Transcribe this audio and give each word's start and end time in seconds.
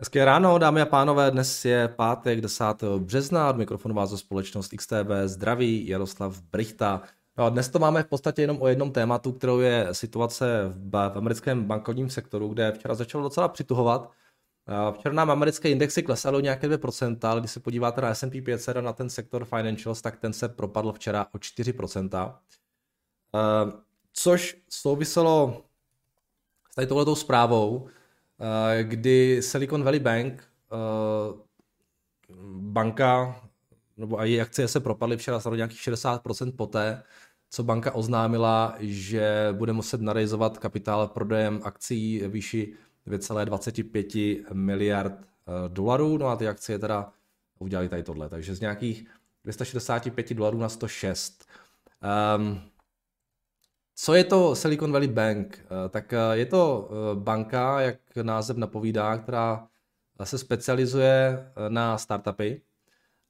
Hezké 0.00 0.24
ráno, 0.24 0.58
dámy 0.58 0.80
a 0.80 0.86
pánové, 0.86 1.30
dnes 1.30 1.64
je 1.64 1.88
pátek 1.88 2.40
10. 2.40 2.64
března, 2.98 3.50
od 3.50 3.56
mikrofonu 3.56 3.94
vás 3.94 4.14
společnost 4.14 4.70
XTB 4.76 5.10
zdraví 5.24 5.88
Jaroslav 5.88 6.40
Brichta. 6.40 7.02
No 7.36 7.44
a 7.44 7.48
dnes 7.48 7.68
to 7.68 7.78
máme 7.78 8.02
v 8.02 8.06
podstatě 8.06 8.42
jenom 8.42 8.62
o 8.62 8.68
jednom 8.68 8.92
tématu, 8.92 9.32
kterou 9.32 9.60
je 9.60 9.88
situace 9.92 10.62
v, 10.68 10.90
v 10.90 11.16
americkém 11.16 11.64
bankovním 11.64 12.10
sektoru, 12.10 12.48
kde 12.48 12.72
včera 12.72 12.94
začalo 12.94 13.24
docela 13.24 13.48
přituhovat. 13.48 14.10
Včera 14.92 15.14
nám 15.14 15.30
americké 15.30 15.70
indexy 15.70 16.02
klesaly 16.02 16.42
nějaké 16.42 16.68
2%, 16.68 17.28
ale 17.28 17.40
když 17.40 17.50
se 17.50 17.60
podíváte 17.60 18.00
na 18.00 18.14
S&P 18.14 18.42
500 18.42 18.76
a 18.76 18.80
na 18.80 18.92
ten 18.92 19.10
sektor 19.10 19.44
financials, 19.44 20.02
tak 20.02 20.16
ten 20.16 20.32
se 20.32 20.48
propadl 20.48 20.92
včera 20.92 21.26
o 21.34 21.38
4%. 21.38 22.34
Což 24.12 24.56
souviselo 24.68 25.62
s 26.70 26.74
tady 26.74 26.86
tohletou 26.86 27.14
zprávou, 27.14 27.88
kdy 28.82 29.42
Silicon 29.42 29.82
Valley 29.82 30.00
Bank, 30.00 30.44
eh, 30.72 31.48
banka, 32.52 33.40
nebo 33.96 34.18
a 34.18 34.24
její 34.24 34.40
akcie 34.40 34.68
se 34.68 34.80
propadly 34.80 35.16
včera 35.16 35.38
za 35.38 35.56
nějakých 35.56 35.80
60% 35.80 36.52
poté, 36.56 37.02
co 37.50 37.62
banka 37.62 37.94
oznámila, 37.94 38.76
že 38.80 39.48
bude 39.52 39.72
muset 39.72 40.00
narejzovat 40.00 40.58
kapitál 40.58 41.08
prodejem 41.08 41.60
akcí 41.64 42.22
výši 42.28 42.74
2,25 43.06 44.44
miliard 44.52 45.12
eh, 45.12 45.68
dolarů, 45.68 46.18
no 46.18 46.26
a 46.26 46.36
ty 46.36 46.48
akcie 46.48 46.78
teda 46.78 47.12
udělali 47.58 47.88
tady 47.88 48.02
tohle, 48.02 48.28
takže 48.28 48.54
z 48.54 48.60
nějakých 48.60 49.06
265 49.44 50.34
dolarů 50.34 50.58
na 50.58 50.68
106. 50.68 51.46
Um, 52.36 52.60
co 54.00 54.14
je 54.14 54.24
to 54.24 54.54
Silicon 54.54 54.92
Valley 54.92 55.08
Bank? 55.08 55.58
Eh, 55.58 55.88
tak 55.88 56.12
eh, 56.12 56.18
je 56.32 56.46
to 56.46 56.90
eh, 56.90 57.20
banka, 57.20 57.80
jak 57.80 57.98
název 58.22 58.56
napovídá, 58.56 59.18
která 59.18 59.68
se 60.24 60.38
specializuje 60.38 61.46
na 61.68 61.98
startupy 61.98 62.60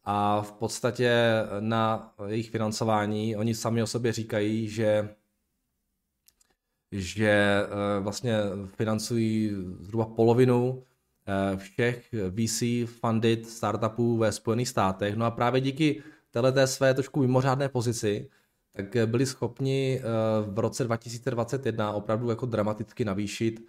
a 0.05 0.42
v 0.42 0.52
podstatě 0.52 1.12
na 1.60 2.14
jejich 2.27 2.50
financování. 2.50 3.36
Oni 3.36 3.55
sami 3.55 3.83
o 3.83 3.86
sobě 3.86 4.12
říkají, 4.12 4.69
že 4.69 5.08
že 6.92 7.62
vlastně 8.00 8.36
financují 8.66 9.56
zhruba 9.80 10.05
polovinu 10.05 10.84
všech 11.56 12.14
VC 12.30 12.62
funded 13.00 13.47
startupů 13.47 14.16
ve 14.16 14.32
Spojených 14.32 14.69
státech. 14.69 15.16
No 15.16 15.25
a 15.25 15.30
právě 15.30 15.60
díky 15.60 16.03
této 16.30 16.66
své 16.66 16.94
trošku 16.94 17.20
mimořádné 17.20 17.69
pozici 17.69 18.30
tak 18.78 18.96
eh, 18.96 19.06
byli 19.06 19.26
schopni 19.26 20.00
eh, 20.00 20.04
v 20.50 20.58
roce 20.58 20.84
2021 20.84 21.92
opravdu 21.92 22.30
jako 22.30 22.46
dramaticky 22.46 23.04
navýšit, 23.04 23.66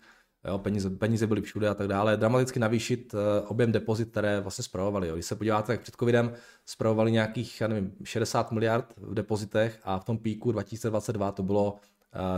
jo, 0.48 0.58
peníze, 0.58 0.90
peníze 0.90 1.28
byly 1.28 1.42
všude 1.42 1.70
a 1.70 1.74
tak 1.74 1.88
dále, 1.88 2.18
dramaticky 2.18 2.60
navýšit 2.60 3.14
eh, 3.14 3.42
objem 3.48 3.72
depozit, 3.72 4.12
které 4.12 4.40
vlastně 4.40 4.64
spravovali. 4.64 5.08
Jo. 5.08 5.14
Když 5.16 5.26
se 5.26 5.36
podíváte, 5.36 5.68
tak 5.68 5.82
před 5.82 5.96
covidem 5.96 6.34
spravovali 6.66 7.12
nějakých, 7.12 7.62
já 7.62 7.68
nevím, 7.68 7.92
60 8.04 8.52
miliard 8.52 8.94
v 8.98 9.14
depozitech 9.14 9.80
a 9.84 10.00
v 10.00 10.06
tom 10.06 10.18
píku 10.18 10.52
2022 10.52 11.32
to 11.32 11.44
bylo 11.44 11.76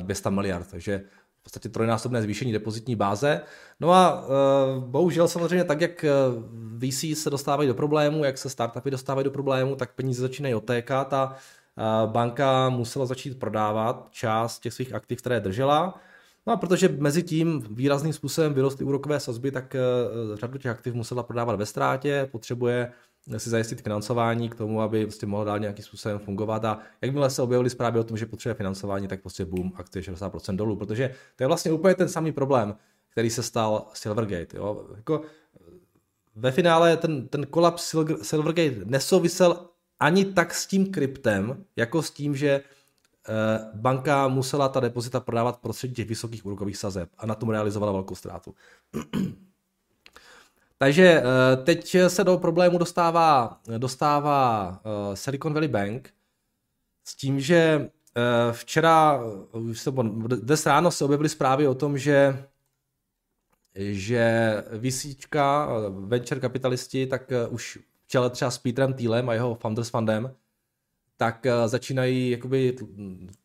200 0.01 0.29
miliard, 0.29 0.67
takže 0.71 1.03
v 1.39 1.43
podstatě 1.43 1.69
trojnásobné 1.69 2.21
zvýšení 2.21 2.51
depozitní 2.51 2.95
báze. 2.95 3.41
No 3.79 3.91
a 3.91 4.23
bohužel 4.79 5.27
samozřejmě 5.27 5.63
tak, 5.63 5.81
jak 5.81 6.05
VC 6.77 7.05
se 7.13 7.29
dostávají 7.29 7.67
do 7.67 7.73
problému, 7.73 8.23
jak 8.23 8.37
se 8.37 8.49
startupy 8.49 8.91
dostávají 8.91 9.25
do 9.25 9.31
problému, 9.31 9.75
tak 9.75 9.93
peníze 9.95 10.21
začínají 10.21 10.55
otékat 10.55 11.13
a 11.13 11.35
banka 12.05 12.69
musela 12.69 13.05
začít 13.05 13.39
prodávat 13.39 14.07
část 14.11 14.59
těch 14.59 14.73
svých 14.73 14.93
aktiv, 14.93 15.19
které 15.19 15.39
držela. 15.39 16.01
No 16.47 16.53
a 16.53 16.57
protože 16.57 16.89
mezi 16.89 17.23
tím 17.23 17.63
výrazným 17.69 18.13
způsobem 18.13 18.53
vyrostly 18.53 18.85
úrokové 18.85 19.19
sazby, 19.19 19.51
tak 19.51 19.75
eh, 19.75 19.79
řadu 20.33 20.57
těch 20.57 20.71
aktiv 20.71 20.93
musela 20.93 21.23
prodávat 21.23 21.55
ve 21.55 21.65
ztrátě, 21.65 22.27
potřebuje 22.31 22.91
si 23.37 23.49
zajistit 23.49 23.81
financování 23.81 24.49
k 24.49 24.55
tomu, 24.55 24.81
aby 24.81 25.05
prostě 25.05 25.25
mohlo 25.25 25.45
dál 25.45 25.59
nějakým 25.59 25.85
způsobem 25.85 26.19
fungovat. 26.19 26.65
A 26.65 26.79
jakmile 27.01 27.29
se 27.29 27.41
objevily 27.41 27.69
zprávy 27.69 27.99
o 27.99 28.03
tom, 28.03 28.17
že 28.17 28.25
potřebuje 28.25 28.55
financování, 28.55 29.07
tak 29.07 29.21
prostě 29.21 29.45
boom, 29.45 29.71
akcie 29.75 30.03
60% 30.03 30.55
dolů, 30.55 30.75
protože 30.75 31.13
to 31.35 31.43
je 31.43 31.47
vlastně 31.47 31.71
úplně 31.71 31.95
ten 31.95 32.09
samý 32.09 32.31
problém, 32.31 32.75
který 33.09 33.29
se 33.29 33.43
stal 33.43 33.87
Silvergate. 33.93 34.57
Jo? 34.57 34.87
Jako 34.95 35.21
ve 36.35 36.51
finále 36.51 36.97
ten, 36.97 37.27
ten 37.27 37.45
kolaps 37.45 37.95
Silvergate 38.21 38.85
nesouvisel 38.85 39.70
ani 40.01 40.25
tak 40.25 40.53
s 40.53 40.67
tím 40.67 40.91
kryptem, 40.91 41.65
jako 41.75 42.01
s 42.01 42.11
tím, 42.11 42.35
že 42.35 42.49
eh, 42.49 42.63
banka 43.73 44.27
musela 44.27 44.69
ta 44.69 44.79
depozita 44.79 45.19
prodávat 45.19 45.59
prostředí 45.59 45.93
těch 45.93 46.07
vysokých 46.07 46.45
úrokových 46.45 46.77
sazeb 46.77 47.09
a 47.17 47.25
na 47.25 47.35
tom 47.35 47.49
realizovala 47.49 47.91
velkou 47.91 48.15
ztrátu. 48.15 48.55
Takže 50.77 51.23
eh, 51.23 51.57
teď 51.57 51.97
se 52.07 52.23
do 52.23 52.37
problému 52.37 52.77
dostává, 52.77 53.61
dostává 53.77 54.81
eh, 54.83 55.15
Silicon 55.15 55.53
Valley 55.53 55.69
Bank 55.69 56.13
s 57.03 57.15
tím, 57.15 57.39
že 57.39 57.89
včera, 58.51 59.19
dnes 60.27 60.65
ráno 60.65 60.91
se 60.91 61.05
objevily 61.05 61.29
zprávy 61.29 61.67
o 61.67 61.75
tom, 61.75 61.97
že 61.97 62.45
že 63.75 64.55
vysíčka, 64.71 65.69
venture 65.89 66.41
kapitalisti, 66.41 67.07
tak 67.07 67.31
už 67.49 67.79
čele 68.11 68.29
třeba 68.29 68.51
s 68.51 68.57
Petrem 68.57 68.93
Thielem 68.93 69.29
a 69.29 69.33
jeho 69.33 69.55
Founders 69.55 69.89
Fundem, 69.89 70.35
tak 71.17 71.45
eh, 71.45 71.67
začínají 71.67 72.29
jakoby 72.29 72.75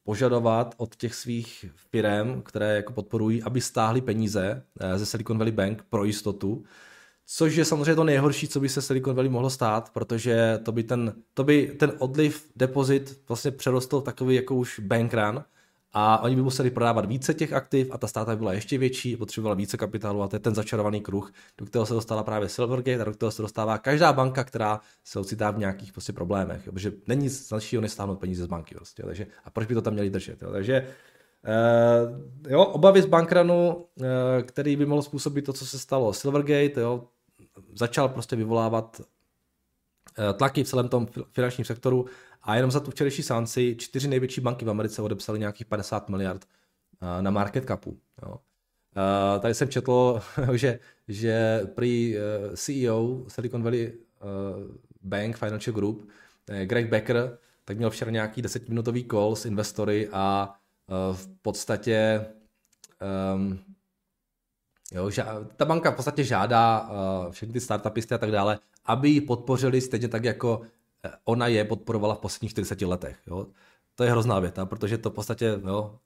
požadovat 0.04 0.75
od 0.77 0.97
těch 0.97 1.15
svých 1.15 1.65
firm, 1.91 2.43
které 2.43 2.77
jako 2.77 2.93
podporují, 2.93 3.43
aby 3.43 3.60
stáhli 3.60 4.00
peníze 4.00 4.62
eh, 4.81 4.99
ze 4.99 5.06
Silicon 5.06 5.38
Valley 5.38 5.53
Bank 5.53 5.82
pro 5.88 6.04
jistotu, 6.04 6.65
což 7.27 7.56
je 7.56 7.65
samozřejmě 7.65 7.94
to 7.94 8.04
nejhorší, 8.04 8.49
co 8.49 8.60
by 8.60 8.69
se 8.69 8.82
Silicon 8.82 9.15
Valley 9.15 9.31
mohlo 9.31 9.50
stát, 9.50 9.91
protože 9.91 10.59
to 10.62 10.72
by 10.72 10.83
ten, 10.83 11.12
to 11.34 11.44
by 11.44 11.66
ten 11.78 11.93
odliv 11.98 12.50
depozit 12.56 13.21
vlastně 13.28 13.50
přerostl 13.50 14.00
takový 14.00 14.34
jako 14.34 14.54
už 14.54 14.81
bank 14.81 15.15
run, 15.15 15.44
a 15.93 16.23
oni 16.23 16.37
by 16.37 16.43
museli 16.43 16.71
prodávat 16.71 17.07
více 17.07 17.35
těch 17.35 17.53
aktiv 17.53 17.89
a 17.91 17.99
ta 17.99 18.07
státa 18.07 18.33
by 18.33 18.39
byla 18.39 18.53
ještě 18.53 18.79
větší, 18.79 19.17
potřebovala 19.17 19.55
více 19.55 19.77
kapitálu 19.77 20.23
a 20.23 20.29
to 20.29 20.37
je 20.37 20.41
ten 20.41 20.55
začarovaný 20.55 21.01
kruh, 21.01 21.33
do 21.59 21.67
kterého 21.67 21.87
se 21.87 21.95
dostala 21.95 22.23
právě 22.23 22.49
Silvergate 22.49 23.01
a 23.01 23.05
do 23.05 23.13
kterého 23.13 23.31
se 23.31 23.43
dostává 23.43 23.79
každá 23.79 24.13
banka, 24.13 24.45
která 24.45 24.81
se 25.05 25.19
ocitá 25.19 25.51
v 25.51 25.59
nějakých 25.59 25.93
prostě 25.93 26.13
problémech, 26.13 26.67
jo, 26.67 26.73
protože 26.73 26.93
není 27.07 27.23
nic 27.23 27.49
dalšího 27.49 27.83
než 27.83 27.93
stáhnout 27.93 28.21
peníze 28.21 28.45
z 28.45 28.47
banky. 28.47 28.75
Prostě, 28.75 29.03
takže, 29.03 29.27
a 29.45 29.51
proč 29.51 29.67
by 29.67 29.75
to 29.75 29.83
tam 29.83 29.93
měli 29.93 30.11
držet? 30.11 30.43
Jo, 30.43 30.53
takže 30.53 30.87
Uh, 31.47 32.51
jo, 32.53 32.65
obavy 32.65 33.03
z 33.03 33.07
bankranu, 33.07 33.77
uh, 33.77 34.05
který 34.43 34.77
by 34.77 34.87
mohl 34.87 35.03
způsobit 35.03 35.45
to, 35.45 35.53
co 35.53 35.67
se 35.67 35.79
stalo 35.79 36.13
Silvergate, 36.13 36.81
jo, 36.81 37.05
začal 37.75 38.09
prostě 38.09 38.37
vyvolávat 38.37 39.01
tlaky 40.37 40.65
v 40.65 40.69
celém 40.69 40.88
tom 40.88 41.06
finančním 41.32 41.65
sektoru 41.65 42.06
a 42.43 42.56
jenom 42.56 42.71
za 42.71 42.81
tu 42.81 42.91
včerejší 42.91 43.22
sanci 43.22 43.77
čtyři 43.78 44.09
největší 44.09 44.41
banky 44.41 44.65
v 44.65 44.71
Americe 44.71 45.03
odepsaly 45.03 45.38
nějakých 45.38 45.66
50 45.66 46.09
miliard 46.09 46.44
eh, 47.03 47.22
na 47.22 47.31
market 47.31 47.65
capu. 47.66 47.99
Jo. 48.22 48.37
Uh, 48.97 49.41
tady 49.41 49.54
jsem 49.54 49.69
četl, 49.69 50.21
že, 50.53 50.78
že 51.09 51.60
prý 51.75 52.16
CEO 52.54 53.25
Silicon 53.28 53.62
Valley 53.62 53.93
Bank 55.03 55.37
Financial 55.37 55.75
Group, 55.75 56.09
Greg 56.65 56.88
Becker, 56.88 57.38
tak 57.65 57.77
měl 57.77 57.91
včera 57.91 58.10
nějaký 58.10 58.43
desetiminutový 58.43 59.04
call 59.04 59.37
s 59.37 59.44
investory 59.44 60.09
a 60.12 60.54
v 61.12 61.28
podstatě 61.43 62.27
um, 63.34 63.59
jo, 64.93 65.07
ža- 65.07 65.47
ta 65.57 65.65
banka 65.65 65.91
v 65.91 65.97
podstatě 65.97 66.25
žádá 66.25 66.89
uh, 66.89 67.33
všechny 67.33 67.53
ty 67.53 67.61
startupisty 67.61 68.15
a 68.15 68.19
tak 68.19 68.31
dále, 68.31 68.59
aby 68.85 69.09
ji 69.09 69.21
podpořili 69.21 69.81
stejně 69.81 70.09
tak 70.09 70.25
jako 70.25 70.63
ona 71.25 71.47
je 71.47 71.65
podporovala 71.65 72.15
v 72.15 72.19
posledních 72.19 72.51
40 72.51 72.83
letech. 72.83 73.19
Jo? 73.27 73.47
To 73.95 74.05
je 74.05 74.11
hrozná 74.11 74.41
věta, 74.41 74.67
protože 74.67 74.99
to 74.99 75.11
v 75.11 75.15
podstatě, 75.15 75.61
jo, 75.67 75.99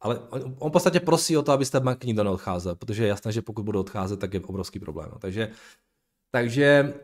ale 0.00 0.18
on, 0.18 0.56
on 0.58 0.70
v 0.70 0.72
podstatě 0.72 1.00
prosí 1.00 1.36
o 1.36 1.42
to, 1.42 1.52
abyste 1.52 1.80
banky 1.80 2.06
nikdo 2.06 2.24
neodcházel, 2.24 2.74
protože 2.74 3.02
je 3.02 3.08
jasné, 3.08 3.32
že 3.32 3.42
pokud 3.42 3.62
budou 3.62 3.80
odcházet, 3.80 4.20
tak 4.20 4.34
je 4.34 4.40
obrovský 4.40 4.78
problém. 4.78 5.08
No. 5.12 5.18
Takže, 5.18 5.50
takže 6.30 6.94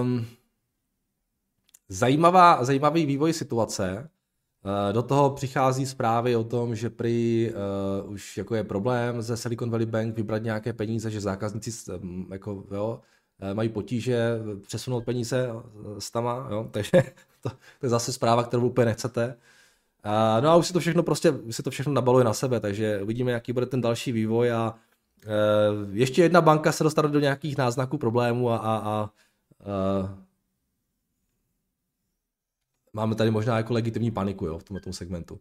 um, 0.00 0.26
zajímavá, 1.88 2.64
zajímavý 2.64 3.06
vývoj 3.06 3.32
situace. 3.32 4.10
Uh, 4.64 4.92
do 4.92 5.02
toho 5.02 5.30
přichází 5.30 5.86
zprávy 5.86 6.36
o 6.36 6.44
tom, 6.44 6.74
že 6.74 6.90
prý 6.90 7.50
uh, 8.04 8.12
už 8.12 8.36
jako 8.36 8.54
je 8.54 8.64
problém 8.64 9.22
ze 9.22 9.36
Silicon 9.36 9.70
Valley 9.70 9.86
Bank 9.86 10.16
vybrat 10.16 10.42
nějaké 10.42 10.72
peníze, 10.72 11.10
že 11.10 11.20
zákazníci 11.20 11.92
um, 11.92 12.28
jako, 12.32 12.64
jo, 12.70 13.00
Eh, 13.40 13.54
mají 13.54 13.68
potíže 13.68 14.38
přesunout 14.66 15.04
peníze 15.04 15.48
eh, 15.50 16.00
s 16.00 16.10
tama, 16.10 16.48
jo? 16.50 16.68
takže 16.70 16.90
to, 17.42 17.48
to 17.48 17.86
je 17.86 17.88
zase 17.88 18.12
zpráva, 18.12 18.44
kterou 18.44 18.66
úplně 18.66 18.84
nechcete. 18.84 19.36
A, 20.04 20.40
no 20.40 20.50
a 20.50 20.56
už 20.56 20.66
se 20.66 20.72
to 20.72 20.80
všechno 20.80 21.02
prostě, 21.02 21.34
se 21.50 21.62
to 21.62 21.70
všechno 21.70 21.92
nabaluje 21.92 22.24
na 22.24 22.34
sebe, 22.34 22.60
takže 22.60 23.02
uvidíme, 23.02 23.32
jaký 23.32 23.52
bude 23.52 23.66
ten 23.66 23.80
další 23.80 24.12
vývoj 24.12 24.52
a 24.52 24.74
e, 25.26 25.34
ještě 25.92 26.22
jedna 26.22 26.40
banka 26.40 26.72
se 26.72 26.84
dostane 26.84 27.08
do 27.08 27.20
nějakých 27.20 27.58
náznaků 27.58 27.98
problémů 27.98 28.50
a, 28.50 28.56
a, 28.56 28.76
a, 28.76 28.78
a 28.90 29.10
máme 32.98 33.14
tady 33.14 33.30
možná 33.30 33.56
jako 33.56 33.74
legitimní 33.74 34.10
paniku 34.10 34.46
jo, 34.46 34.58
v 34.58 34.64
tomto 34.64 34.92
segmentu. 34.92 35.40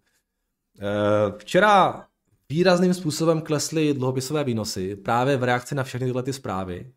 E, 0.79 1.37
včera 1.37 2.05
výrazným 2.49 2.93
způsobem 2.93 3.41
klesly 3.41 3.93
dluhopisové 3.93 4.43
výnosy 4.43 4.95
právě 4.95 5.37
v 5.37 5.43
reakci 5.43 5.75
na 5.75 5.83
všechny 5.83 6.07
tyhle 6.07 6.23
ty 6.23 6.33
zprávy. 6.33 6.91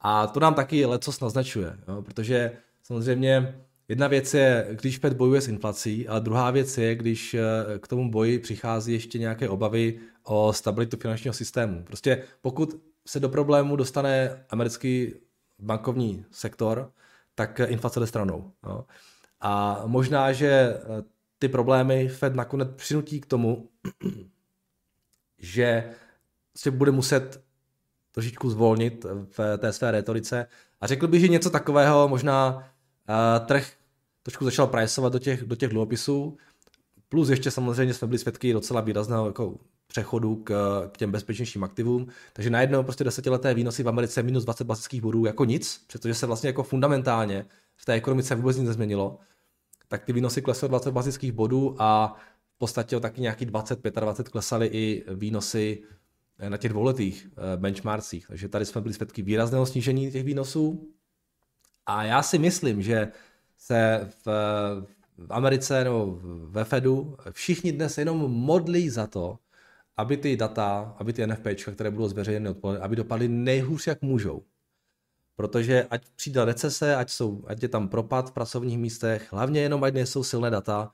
A 0.00 0.26
to 0.26 0.40
nám 0.40 0.54
taky 0.54 0.86
lecos 0.86 1.20
naznačuje, 1.20 1.78
jo? 1.88 2.02
protože 2.02 2.52
samozřejmě 2.82 3.60
jedna 3.88 4.08
věc 4.08 4.34
je, 4.34 4.68
když 4.80 4.98
Fed 4.98 5.12
bojuje 5.12 5.40
s 5.40 5.48
inflací, 5.48 6.08
ale 6.08 6.20
druhá 6.20 6.50
věc 6.50 6.78
je, 6.78 6.94
když 6.94 7.34
eh, 7.34 7.42
k 7.78 7.88
tomu 7.88 8.10
boji 8.10 8.38
přichází 8.38 8.92
ještě 8.92 9.18
nějaké 9.18 9.48
obavy 9.48 10.00
o 10.22 10.52
stabilitu 10.52 10.96
finančního 10.96 11.34
systému. 11.34 11.84
Prostě 11.84 12.22
pokud 12.40 12.80
se 13.06 13.20
do 13.20 13.28
problému 13.28 13.76
dostane 13.76 14.44
americký 14.50 15.14
bankovní 15.58 16.24
sektor, 16.30 16.92
tak 17.34 17.60
inflace 17.66 18.00
jde 18.00 18.06
stranou. 18.06 18.52
Jo? 18.66 18.84
A 19.46 19.82
možná, 19.86 20.32
že 20.32 20.48
eh, 20.48 21.02
ty 21.38 21.48
problémy 21.48 22.08
Fed 22.08 22.34
nakonec 22.34 22.68
přinutí 22.76 23.20
k 23.20 23.26
tomu, 23.26 23.68
že 25.38 25.90
se 26.56 26.70
bude 26.70 26.90
muset 26.90 27.44
trošičku 28.12 28.50
zvolnit 28.50 29.06
v 29.38 29.58
té 29.58 29.72
své 29.72 29.90
retorice. 29.90 30.46
A 30.80 30.86
řekl 30.86 31.08
bych, 31.08 31.20
že 31.20 31.28
něco 31.28 31.50
takového 31.50 32.08
možná 32.08 32.56
uh, 32.56 33.46
trh 33.46 33.72
trošku 34.22 34.44
začal 34.44 34.66
priceovat 34.66 35.12
do 35.12 35.18
těch, 35.18 35.44
do 35.44 35.56
těch 35.56 35.70
dluhopisů. 35.70 36.36
Plus 37.08 37.28
ještě 37.28 37.50
samozřejmě 37.50 37.94
jsme 37.94 38.08
byli 38.08 38.18
svědky 38.18 38.52
docela 38.52 38.80
výrazného 38.80 39.26
jako 39.26 39.58
přechodu 39.86 40.36
k, 40.36 40.52
k 40.92 40.96
těm 40.96 41.12
bezpečnějším 41.12 41.64
aktivům. 41.64 42.06
Takže 42.32 42.50
najednou 42.50 42.82
prostě 42.82 43.04
desetileté 43.04 43.54
výnosy 43.54 43.82
v 43.82 43.88
Americe 43.88 44.22
minus 44.22 44.44
20 44.44 44.64
basických 44.64 45.02
bodů 45.02 45.24
jako 45.24 45.44
nic, 45.44 45.84
protože 45.92 46.14
se 46.14 46.26
vlastně 46.26 46.48
jako 46.48 46.62
fundamentálně 46.62 47.46
v 47.76 47.84
té 47.84 47.92
ekonomice 47.92 48.34
vůbec 48.34 48.56
nic 48.56 48.66
nezměnilo. 48.66 49.18
Tak 49.88 50.04
ty 50.04 50.12
výnosy 50.12 50.42
klesly 50.42 50.64
o 50.64 50.68
20 50.68 50.90
basických 50.90 51.32
bodů 51.32 51.76
a 51.78 52.16
v 52.54 52.58
podstatě 52.58 52.96
o 52.96 53.00
taky 53.00 53.20
nějaký 53.20 53.46
20-25 53.46 54.22
klesaly 54.22 54.66
i 54.66 55.04
výnosy 55.14 55.82
na 56.48 56.56
těch 56.56 56.70
dvouletých 56.70 57.28
eh, 57.36 57.56
benchmarkcích. 57.56 58.26
Takže 58.26 58.48
tady 58.48 58.64
jsme 58.64 58.80
byli 58.80 58.94
svědky 58.94 59.22
výrazného 59.22 59.66
snížení 59.66 60.10
těch 60.10 60.24
výnosů. 60.24 60.88
A 61.86 62.04
já 62.04 62.22
si 62.22 62.38
myslím, 62.38 62.82
že 62.82 63.12
se 63.56 64.10
v, 64.24 64.26
v 65.18 65.32
Americe 65.32 65.84
nebo 65.84 66.18
ve 66.46 66.64
Fedu 66.64 67.16
všichni 67.30 67.72
dnes 67.72 67.98
jenom 67.98 68.18
modlí 68.18 68.90
za 68.90 69.06
to, 69.06 69.38
aby 69.96 70.16
ty 70.16 70.36
data, 70.36 70.94
aby 70.98 71.12
ty 71.12 71.26
NFPčka, 71.26 71.72
které 71.72 71.90
budou 71.90 72.08
zveřejněny 72.08 72.48
odpoledne, 72.48 72.84
aby 72.84 72.96
dopadly 72.96 73.28
nejhůř, 73.28 73.86
jak 73.86 74.02
můžou. 74.02 74.42
Protože 75.36 75.86
ať 75.90 76.02
přijde 76.16 76.44
recese, 76.44 76.96
ať, 76.96 77.10
jsou, 77.10 77.44
ať 77.46 77.62
je 77.62 77.68
tam 77.68 77.88
propad 77.88 78.28
v 78.30 78.32
pracovních 78.32 78.78
místech, 78.78 79.32
hlavně 79.32 79.60
jenom 79.60 79.84
ať 79.84 79.94
nejsou 79.94 80.24
silné 80.24 80.50
data, 80.50 80.92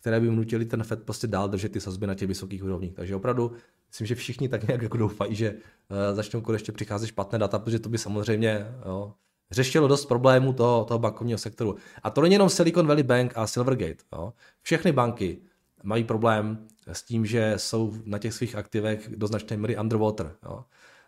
které 0.00 0.20
by 0.20 0.30
nutili 0.30 0.64
ten 0.64 0.84
Fed 0.84 1.02
prostě 1.02 1.26
dál 1.26 1.48
držet 1.48 1.72
ty 1.72 1.80
sazby 1.80 2.06
na 2.06 2.14
těch 2.14 2.28
vysokých 2.28 2.64
úrovních. 2.64 2.94
Takže 2.94 3.16
opravdu 3.16 3.52
myslím, 3.88 4.06
že 4.06 4.14
všichni 4.14 4.48
tak 4.48 4.66
nějak 4.68 4.82
jako 4.82 4.96
doufají, 4.96 5.34
že 5.34 5.52
uh, 5.52 6.16
začnou 6.16 6.40
konečně 6.40 6.72
přicházet 6.72 7.06
špatné 7.06 7.38
data, 7.38 7.58
protože 7.58 7.78
to 7.78 7.88
by 7.88 7.98
samozřejmě 7.98 8.66
jo, 8.86 9.14
řešilo 9.50 9.88
dost 9.88 10.06
problémů 10.06 10.52
toho, 10.52 10.84
toho 10.84 10.98
bankovního 10.98 11.38
sektoru. 11.38 11.76
A 12.02 12.10
to 12.10 12.20
není 12.20 12.32
jenom 12.32 12.48
Silicon 12.48 12.86
Valley 12.86 13.02
Bank 13.02 13.32
a 13.36 13.46
Silvergate. 13.46 14.04
Jo. 14.12 14.32
Všechny 14.62 14.92
banky 14.92 15.38
mají 15.82 16.04
problém 16.04 16.66
s 16.86 17.02
tím, 17.02 17.26
že 17.26 17.54
jsou 17.56 17.94
na 18.04 18.18
těch 18.18 18.34
svých 18.34 18.54
aktivech 18.54 19.08
do 19.16 19.26
značné 19.26 19.56
míry 19.56 19.78
underwater. 19.78 20.34
Jo. 20.42 20.64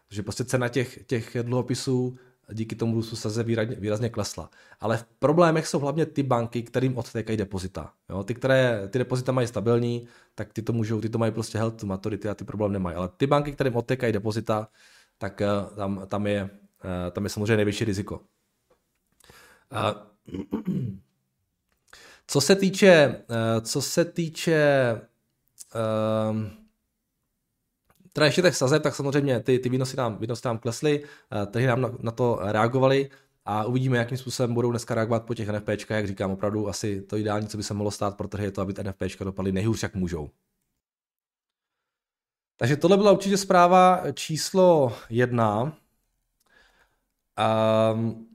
Takže 0.09 0.23
prostě 0.23 0.45
cena 0.45 0.69
těch, 0.69 1.07
těch 1.07 1.37
dluhopisů 1.43 2.19
díky 2.53 2.77
tomu 2.77 2.95
růstu 2.95 3.17
saze 3.17 3.43
výrazně, 3.43 3.77
výrazně 3.77 4.09
klesla. 4.09 4.51
Ale 4.81 4.97
v 4.97 5.05
problémech 5.05 5.67
jsou 5.67 5.79
hlavně 5.79 6.07
ty 6.07 6.23
banky, 6.23 6.63
kterým 6.63 6.99
odtékají 6.99 7.39
depozita. 7.39 7.93
Jo? 8.11 8.23
Ty, 8.23 8.35
které 8.35 8.89
ty 8.89 8.99
depozita 8.99 9.33
mají 9.33 9.47
stabilní, 9.47 10.07
tak 10.35 10.53
ty 10.53 10.63
to 10.63 10.73
můžou, 10.73 11.01
ty 11.01 11.09
to 11.09 11.19
mají 11.19 11.33
prostě 11.33 11.59
health 11.59 11.83
maturity 11.83 12.29
a 12.29 12.35
ty 12.35 12.45
problém 12.45 12.73
nemají. 12.73 12.97
Ale 12.97 13.09
ty 13.17 13.27
banky, 13.27 13.53
kterým 13.53 13.77
odtékají 13.77 14.13
depozita, 14.13 14.69
tak 15.19 15.41
uh, 15.41 15.77
tam, 15.77 16.03
tam, 16.07 16.27
je, 16.27 16.43
uh, 16.45 16.51
tam 17.13 17.25
je 17.25 17.31
samozřejmě 17.31 17.57
největší 17.57 17.85
riziko. 17.85 18.21
Uh, 19.73 20.39
co 22.27 22.41
se 22.41 22.57
týče, 22.57 23.23
uh, 23.29 23.65
co 23.65 23.83
se 23.83 24.05
týče 24.05 25.01
Teda 28.17 28.27
ještě 28.27 28.43
těch 28.43 28.57
sazeb, 28.57 28.83
tak 28.83 28.95
samozřejmě 28.95 29.41
ty, 29.41 29.59
ty 29.59 29.69
výnosy 29.69 29.97
nám, 29.97 30.19
výnosy 30.19 30.43
nám 30.45 30.59
klesly, 30.59 31.05
eh, 31.43 31.47
trhy 31.47 31.67
nám 31.67 31.81
na, 31.81 31.91
na 32.01 32.11
to 32.11 32.39
reagovali 32.43 33.11
a 33.45 33.65
uvidíme, 33.65 33.99
jakým 33.99 34.19
způsobem 34.19 34.55
budou 34.55 34.71
dneska 34.71 34.95
reagovat 34.95 35.27
po 35.27 35.35
těch 35.35 35.49
NFPčkách, 35.49 35.97
jak 35.97 36.07
říkám, 36.07 36.31
opravdu 36.31 36.69
asi 36.69 37.03
to 37.03 37.17
ideální, 37.17 37.49
co 37.49 37.57
by 37.57 37.63
se 37.63 37.75
mohlo 37.75 37.91
stát 37.91 38.17
pro 38.17 38.29
trhy, 38.29 38.45
je 38.45 38.51
to, 38.51 38.61
aby 38.61 38.75
ty 38.75 38.83
dopadly 39.25 39.53
nejhůř, 39.53 39.83
jak 39.83 39.95
můžou. 39.95 40.31
Takže 42.57 42.77
tohle 42.77 42.97
byla 42.97 43.13
určitě 43.13 43.37
zpráva 43.37 44.03
číslo 44.13 44.97
jedna. 45.11 45.77
Um, 47.95 48.29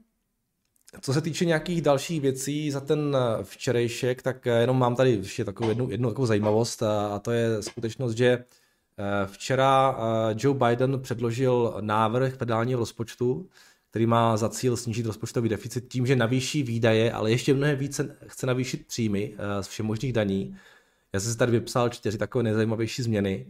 co 1.00 1.12
se 1.12 1.20
týče 1.20 1.44
nějakých 1.44 1.82
dalších 1.82 2.20
věcí 2.20 2.70
za 2.70 2.80
ten 2.80 3.16
včerejšek, 3.42 4.22
tak 4.22 4.46
jenom 4.46 4.78
mám 4.78 4.96
tady 4.96 5.10
ještě 5.10 5.44
takovou 5.44 5.68
jednu, 5.68 5.90
jednu 5.90 6.08
takovou 6.08 6.26
zajímavost 6.26 6.82
a, 6.82 7.14
a 7.14 7.18
to 7.18 7.30
je 7.30 7.62
skutečnost, 7.62 8.12
že 8.16 8.44
Eh, 8.44 8.59
včera 9.26 9.98
eh, 9.98 10.34
Joe 10.38 10.58
Biden 10.58 11.00
předložil 11.00 11.76
návrh 11.80 12.34
federálního 12.34 12.80
rozpočtu, 12.80 13.48
který 13.90 14.06
má 14.06 14.36
za 14.36 14.48
cíl 14.48 14.76
snížit 14.76 15.06
rozpočtový 15.06 15.48
deficit 15.48 15.88
tím, 15.88 16.06
že 16.06 16.16
navýší 16.16 16.62
výdaje, 16.62 17.12
ale 17.12 17.30
ještě 17.30 17.54
mnohem 17.54 17.78
více 17.78 18.16
chce 18.26 18.46
navýšit 18.46 18.86
příjmy 18.86 19.34
eh, 19.38 19.62
z 19.62 19.68
všemožných 19.68 20.12
daní. 20.12 20.56
Já 21.12 21.20
jsem 21.20 21.32
si 21.32 21.38
tady 21.38 21.52
vypsal 21.52 21.88
čtyři 21.88 22.18
takové 22.18 22.44
nejzajímavější 22.44 23.02
změny. 23.02 23.46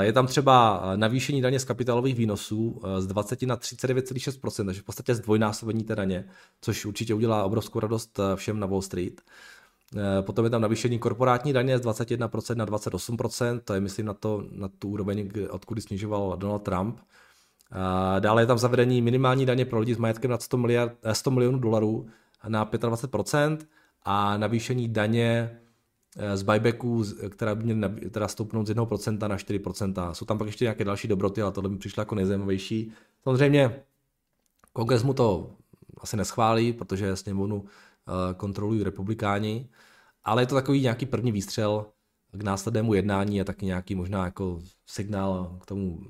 Je 0.00 0.12
tam 0.12 0.26
třeba 0.26 0.82
navýšení 0.96 1.40
daně 1.42 1.60
z 1.60 1.64
kapitálových 1.64 2.14
výnosů 2.14 2.82
z 2.98 3.06
20 3.06 3.42
na 3.42 3.56
39,6%, 3.56 4.66
takže 4.66 4.80
v 4.80 4.84
podstatě 4.84 5.14
zdvojnásobení 5.14 5.84
té 5.84 5.96
daně, 5.96 6.24
což 6.60 6.84
určitě 6.84 7.14
udělá 7.14 7.44
obrovskou 7.44 7.80
radost 7.80 8.20
všem 8.34 8.60
na 8.60 8.66
Wall 8.66 8.82
Street. 8.82 9.20
Eh, 9.96 10.22
potom 10.22 10.44
je 10.44 10.50
tam 10.50 10.62
navýšení 10.62 10.98
korporátní 10.98 11.52
daně 11.52 11.78
z 11.78 11.80
21% 11.80 12.56
na 12.56 12.66
28%, 12.66 13.60
to 13.64 13.74
je 13.74 13.80
myslím 13.80 14.06
na, 14.06 14.14
to, 14.14 14.44
na 14.52 14.68
tu 14.68 14.88
úroveň, 14.88 15.30
odkud 15.50 15.82
snižoval 15.82 16.36
Donald 16.36 16.62
Trump. 16.62 17.00
Eh, 17.72 18.20
dále 18.20 18.42
je 18.42 18.46
tam 18.46 18.58
zavedení 18.58 19.02
minimální 19.02 19.46
daně 19.46 19.64
pro 19.64 19.78
lidi 19.78 19.94
s 19.94 19.98
majetkem 19.98 20.30
nad 20.30 20.42
100, 20.42 20.56
miliard, 20.56 20.92
100 21.12 21.30
eh, 21.30 21.34
milionů 21.34 21.58
dolarů 21.58 22.06
na 22.48 22.66
25% 22.66 23.58
a 24.02 24.36
navýšení 24.36 24.88
daně 24.88 25.58
z 26.34 26.42
buybacků, 26.42 27.04
která 27.28 27.54
by 27.54 27.74
měly 27.74 28.10
teda 28.10 28.28
stoupnout 28.28 28.66
z 28.66 28.70
1% 28.70 29.28
na 29.28 29.36
4%. 29.36 30.12
Jsou 30.12 30.24
tam 30.24 30.38
pak 30.38 30.46
ještě 30.46 30.64
nějaké 30.64 30.84
další 30.84 31.08
dobroty, 31.08 31.42
ale 31.42 31.52
tohle 31.52 31.70
mi 31.70 31.78
přišlo 31.78 32.00
jako 32.00 32.14
nejzajímavější. 32.14 32.92
Samozřejmě 33.22 33.82
kongres 34.72 35.02
mu 35.02 35.14
to 35.14 35.50
asi 36.00 36.16
neschválí, 36.16 36.72
protože 36.72 37.16
sněmovnu 37.16 37.64
Eh, 37.64 37.87
kontrolují 38.36 38.84
republikáni, 38.84 39.68
ale 40.24 40.42
je 40.42 40.46
to 40.46 40.54
takový 40.54 40.82
nějaký 40.82 41.06
první 41.06 41.32
výstřel 41.32 41.86
k 42.32 42.42
následnému 42.42 42.94
jednání 42.94 43.40
a 43.40 43.44
taky 43.44 43.66
nějaký 43.66 43.94
možná 43.94 44.24
jako 44.24 44.60
signál 44.86 45.58
k 45.60 45.66
tomu 45.66 46.00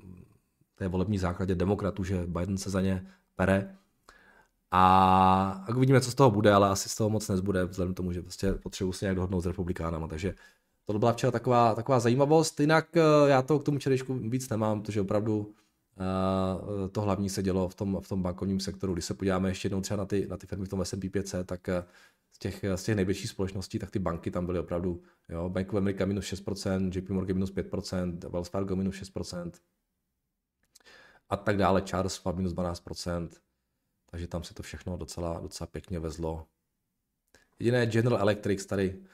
té 0.74 0.88
volební 0.88 1.18
základě 1.18 1.54
demokratů, 1.54 2.04
že 2.04 2.26
Biden 2.26 2.58
se 2.58 2.70
za 2.70 2.80
ně 2.80 3.06
pere. 3.36 3.76
A, 4.70 5.64
a 5.66 5.74
uvidíme, 5.76 6.00
co 6.00 6.10
z 6.10 6.14
toho 6.14 6.30
bude, 6.30 6.52
ale 6.52 6.68
asi 6.68 6.88
z 6.88 6.94
toho 6.94 7.10
moc 7.10 7.28
nezbude, 7.28 7.64
vzhledem 7.64 7.94
k 7.94 7.96
tomu, 7.96 8.12
že 8.12 8.22
prostě 8.22 8.52
potřebuji 8.52 8.92
se 8.92 9.04
nějak 9.04 9.16
dohodnout 9.16 9.40
s 9.40 9.46
republikánama. 9.46 10.08
Takže 10.08 10.34
to 10.86 10.98
byla 10.98 11.12
včera 11.12 11.30
taková, 11.30 11.74
taková 11.74 12.00
zajímavost. 12.00 12.60
Jinak 12.60 12.96
eh, 12.96 13.00
já 13.26 13.42
to 13.42 13.58
k 13.58 13.64
tomu 13.64 13.78
včerejšku 13.78 14.14
víc 14.14 14.48
nemám, 14.48 14.82
protože 14.82 15.00
opravdu 15.00 15.54
Eh, 15.54 15.57
to 16.92 17.00
hlavní 17.00 17.30
se 17.30 17.42
dělo 17.42 17.68
v 17.68 17.74
tom, 17.74 18.00
v 18.00 18.08
tom 18.08 18.22
bankovním 18.22 18.60
sektoru. 18.60 18.92
Když 18.92 19.04
se 19.04 19.14
podíváme 19.14 19.48
ještě 19.48 19.66
jednou 19.66 19.80
třeba 19.80 19.98
na 19.98 20.04
ty, 20.04 20.26
na 20.28 20.36
ty 20.36 20.46
firmy 20.46 20.66
v 20.66 20.68
tom 20.68 20.84
S&P 20.84 21.10
500, 21.10 21.46
tak 21.46 21.68
eh, 21.68 21.84
z 22.32 22.38
těch, 22.38 22.64
z 22.74 22.82
těch 22.82 22.96
největších 22.96 23.30
společností, 23.30 23.78
tak 23.78 23.90
ty 23.90 23.98
banky 23.98 24.30
tam 24.30 24.46
byly 24.46 24.58
opravdu, 24.58 25.02
jo, 25.28 25.48
Bank 25.48 25.72
of 25.72 25.76
America 25.76 26.06
minus 26.06 26.24
6%, 26.24 26.90
JP 26.96 27.10
Morgan 27.10 27.36
minus 27.36 27.52
5%, 27.52 28.30
Wells 28.30 28.48
Fargo 28.48 28.76
minus 28.76 28.94
6%, 28.94 29.52
a 31.28 31.36
tak 31.36 31.56
dále, 31.56 31.82
Charles 31.82 32.14
Schwab 32.14 32.36
minus 32.36 32.52
12%, 32.52 33.28
takže 34.10 34.26
tam 34.26 34.44
se 34.44 34.54
to 34.54 34.62
všechno 34.62 34.96
docela, 34.96 35.40
docela 35.40 35.66
pěkně 35.66 35.98
vezlo. 35.98 36.46
Jediné 37.58 37.86
General 37.86 38.20
Electric 38.20 38.66
tady 38.66 39.04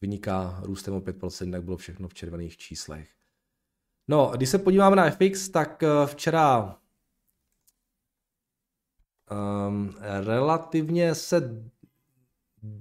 vyniká 0.00 0.60
růstem 0.64 0.94
o 0.94 1.00
5%, 1.00 1.44
jinak 1.44 1.64
bylo 1.64 1.76
všechno 1.76 2.08
v 2.08 2.14
červených 2.14 2.56
číslech. 2.56 3.21
No, 4.08 4.32
když 4.36 4.48
se 4.48 4.58
podíváme 4.58 4.96
na 4.96 5.10
FX, 5.10 5.48
tak 5.48 5.82
eh, 5.82 6.06
včera 6.06 6.76
um, 9.68 9.94
relativně 10.00 11.14
se, 11.14 11.64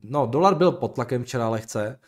no, 0.03 0.25
dolar 0.25 0.55
byl 0.55 0.71
pod 0.71 0.95
tlakem 0.95 1.23
včera 1.23 1.49
lehce, 1.49 1.99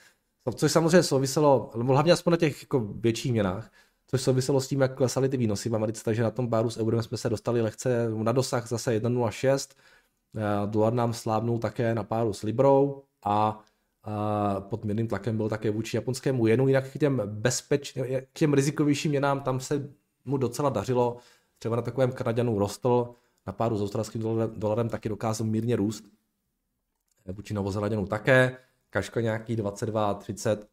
což 0.55 0.72
samozřejmě 0.72 1.03
souviselo, 1.03 1.72
nebo 1.77 1.93
hlavně 1.93 2.12
aspoň 2.12 2.32
na 2.32 2.38
těch 2.38 2.62
jako 2.62 2.79
větších 2.79 3.32
měnách, 3.32 3.72
což 4.08 4.22
souviselo 4.22 4.62
s 4.62 4.67
tím, 4.67 4.82
jak 4.82 4.98
klesaly 4.98 5.29
ty 5.29 5.38
výnosy 5.38 5.70
v 5.70 5.75
Americe, 5.75 6.03
takže 6.03 6.24
na 6.24 6.32
tom 6.32 6.50
páru 6.50 6.70
s 6.70 6.77
eurem 6.77 7.03
jsme 7.03 7.17
se 7.17 7.29
dostali 7.29 7.62
lehce 7.62 8.10
na 8.10 8.32
dosah 8.32 8.67
zase 8.67 8.91
1,06, 9.00 9.75
eh, 10.36 10.67
dolar 10.67 10.93
nám 10.93 11.13
slábnul 11.13 11.60
také 11.60 11.96
na 11.96 12.03
páru 12.03 12.34
s 12.34 12.43
Librou 12.43 13.03
a 13.25 13.63
pod 14.60 14.86
mírným 14.86 15.08
tlakem 15.08 15.38
byl 15.38 15.50
také 15.50 15.72
vůči 15.72 15.98
japonskému 15.98 16.48
jenu, 16.48 16.68
jinak 16.68 16.92
k 16.92 16.98
těm, 16.98 17.22
bezpeč, 17.26 17.98
k 18.34 18.40
těm 18.40 18.54
rizikovějším 18.54 19.12
měnám 19.12 19.42
tam 19.42 19.60
se 19.60 19.90
mu 20.26 20.38
docela 20.38 20.70
dařilo, 20.70 21.18
třeba 21.60 21.76
na 21.76 21.82
takovém 21.82 22.12
Kanaděnu 22.12 22.60
rostl, 22.60 23.16
na 23.48 23.54
páru 23.54 23.78
s 23.78 23.82
australským 23.82 24.22
dolarem, 24.22 24.60
dolarem 24.60 24.90
taky 24.90 25.10
dokázal 25.10 25.48
mírně 25.48 25.76
růst, 25.76 26.06
vůči 27.32 27.54
Novozelanděnu 27.54 28.08
také, 28.08 28.58
kaška 28.90 29.22
nějaký 29.22 29.56
22, 29.56 30.14
30. 30.14 30.70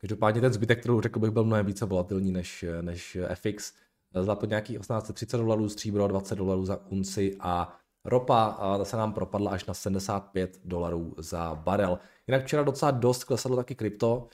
Každopádně 0.00 0.40
ten 0.40 0.52
zbytek, 0.52 0.80
kterou 0.80 1.00
řekl 1.00 1.18
bych, 1.18 1.30
byl 1.30 1.44
mnohem 1.44 1.66
více 1.66 1.86
volatilní 1.86 2.32
než, 2.32 2.64
než 2.80 3.18
FX. 3.34 3.72
Zlato 4.22 4.46
nějaký 4.46 4.72
1830 4.72 5.36
dolarů, 5.36 5.68
stříbro 5.68 6.08
20 6.08 6.34
dolarů 6.36 6.64
za 6.64 6.86
unci 6.86 7.36
a 7.40 7.76
ropa 8.04 8.58
se 8.82 8.96
nám 8.96 9.12
propadla 9.12 9.50
až 9.50 9.64
na 9.64 9.74
75 9.74 10.60
dolarů 10.64 11.14
za 11.18 11.54
barel. 11.54 11.98
Jinak 12.26 12.44
včera 12.44 12.62
docela 12.62 12.90
dost 12.90 13.24
klesalo 13.24 13.56
taky 13.56 13.74
krypto. 13.74 14.28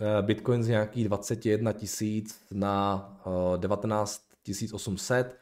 Eh, 0.00 0.22
Bitcoin 0.22 0.62
z 0.62 0.68
nějakých 0.68 1.04
21 1.04 1.72
tisíc 1.72 2.42
na 2.52 3.20
19 3.56 4.22
eh, 4.48 4.72
800. 4.72 5.38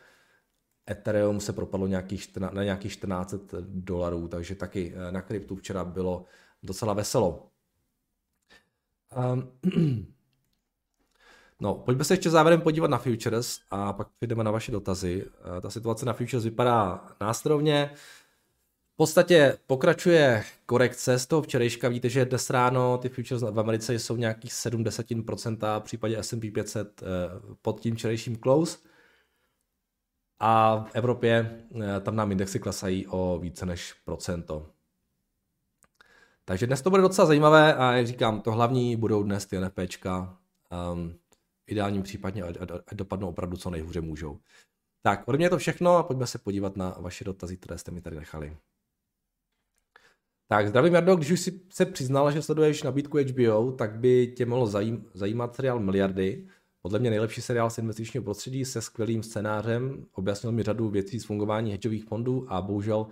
Ethereum 0.90 1.40
se 1.40 1.52
propadlo 1.52 1.86
nějakých, 1.86 2.36
na 2.36 2.62
nějakých 2.64 2.92
14 2.92 3.34
dolarů, 3.60 4.28
takže 4.28 4.54
taky 4.54 4.94
eh, 4.96 5.12
na 5.12 5.22
kryptu 5.22 5.56
včera 5.56 5.84
bylo 5.84 6.24
docela 6.62 6.92
veselo. 6.92 7.50
Um, 9.16 9.52
no, 11.60 11.74
pojďme 11.74 12.04
se 12.04 12.12
ještě 12.14 12.30
závěrem 12.30 12.60
podívat 12.60 12.90
na 12.90 12.98
futures 12.98 13.58
a 13.70 13.92
pak 13.92 14.08
půjdeme 14.18 14.44
na 14.44 14.50
vaše 14.50 14.72
dotazy. 14.72 15.26
Eh, 15.56 15.60
ta 15.60 15.70
situace 15.70 16.06
na 16.06 16.12
futures 16.12 16.44
vypadá 16.44 17.06
následovně. 17.20 17.90
V 18.92 18.96
podstatě 18.96 19.58
pokračuje 19.66 20.44
korekce 20.66 21.18
z 21.18 21.26
toho 21.26 21.42
včerejška. 21.42 21.88
Víte, 21.88 22.08
že 22.08 22.24
dnes 22.24 22.50
ráno 22.50 22.98
ty 22.98 23.08
futures 23.08 23.42
v 23.42 23.60
Americe 23.60 23.94
jsou 23.94 24.16
nějakých 24.16 24.52
70%, 24.52 25.80
v 25.80 25.82
případě 25.82 26.18
S&P 26.18 26.50
500 26.50 27.02
eh, 27.02 27.06
pod 27.62 27.80
tím 27.80 27.94
včerejším 27.96 28.38
close. 28.42 28.78
A 30.40 30.84
v 30.84 30.90
Evropě 30.94 31.64
eh, 31.80 32.00
tam 32.00 32.16
nám 32.16 32.32
indexy 32.32 32.58
klesají 32.58 33.06
o 33.06 33.38
více 33.42 33.66
než 33.66 33.94
procento. 34.04 34.66
Takže 36.44 36.66
dnes 36.66 36.82
to 36.82 36.90
bude 36.90 37.02
docela 37.02 37.26
zajímavé 37.26 37.74
a 37.74 37.92
jak 37.92 38.06
říkám, 38.06 38.40
to 38.40 38.52
hlavní 38.52 38.96
budou 38.96 39.22
dnes 39.22 39.46
ty 39.46 39.60
NFPčka. 39.60 40.38
Um, 40.92 41.14
ideálním 41.68 42.02
případě, 42.02 42.42
ať, 42.42 42.56
dopadnou 42.92 43.28
opravdu 43.28 43.56
co 43.56 43.70
nejhůře 43.70 44.00
můžou. 44.00 44.38
Tak, 45.02 45.28
ode 45.28 45.38
mě 45.38 45.46
je 45.46 45.50
to 45.50 45.58
všechno 45.58 45.96
a 45.96 46.02
pojďme 46.02 46.26
se 46.26 46.38
podívat 46.38 46.76
na 46.76 46.96
vaše 47.00 47.24
dotazy, 47.24 47.56
které 47.56 47.78
jste 47.78 47.90
mi 47.90 48.00
tady 48.00 48.16
nechali. 48.16 48.56
Tak, 50.48 50.68
zdravím 50.68 50.94
Jardo, 50.94 51.16
když 51.16 51.30
už 51.30 51.40
si 51.40 51.60
se 51.70 51.86
přiznal, 51.86 52.32
že 52.32 52.42
sleduješ 52.42 52.82
nabídku 52.82 53.18
HBO, 53.18 53.72
tak 53.72 53.98
by 53.98 54.26
tě 54.36 54.46
mohlo 54.46 54.66
zajím, 54.66 55.10
zajímat 55.14 55.54
seriál 55.54 55.80
Miliardy. 55.80 56.48
Podle 56.82 56.98
mě 56.98 57.10
nejlepší 57.10 57.42
seriál 57.42 57.70
z 57.70 57.78
investičního 57.78 58.24
prostředí 58.24 58.64
se 58.64 58.82
skvělým 58.82 59.22
scénářem, 59.22 60.06
objasnil 60.12 60.52
mi 60.52 60.62
řadu 60.62 60.88
věcí 60.88 61.20
z 61.20 61.24
fungování 61.24 61.72
hedžových 61.72 62.04
fondů 62.04 62.52
a 62.52 62.62
bohužel 62.62 63.06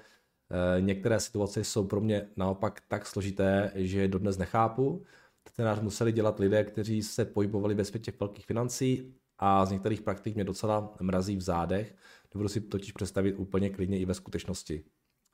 Eh, 0.50 0.80
některé 0.80 1.20
situace 1.20 1.64
jsou 1.64 1.86
pro 1.86 2.00
mě 2.00 2.28
naopak 2.36 2.82
tak 2.88 3.06
složité, 3.06 3.72
že 3.74 4.00
je 4.00 4.08
dodnes 4.08 4.38
nechápu. 4.38 5.04
Scénář 5.48 5.80
museli 5.80 6.12
dělat 6.12 6.38
lidé, 6.38 6.64
kteří 6.64 7.02
se 7.02 7.24
pohybovali 7.24 7.74
ve 7.74 7.84
světě 7.84 8.12
velkých 8.20 8.46
financí 8.46 9.14
a 9.38 9.66
z 9.66 9.70
některých 9.70 10.02
praktik 10.02 10.34
mě 10.34 10.44
docela 10.44 10.94
mrazí 11.00 11.36
v 11.36 11.40
zádech. 11.40 11.94
Dovedu 12.32 12.48
si 12.48 12.60
totiž 12.60 12.92
představit 12.92 13.34
úplně 13.34 13.70
klidně 13.70 13.98
i 13.98 14.04
ve 14.04 14.14
skutečnosti. 14.14 14.84